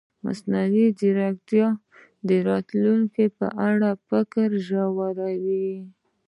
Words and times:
مصنوعي 0.25 0.85
ځیرکتیا 0.99 1.67
د 2.27 2.29
راتلونکي 2.49 3.25
په 3.37 3.47
اړه 3.69 3.89
فکر 4.07 4.47
ژوروي. 4.67 5.69